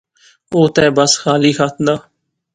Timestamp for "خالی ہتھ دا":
1.21-1.95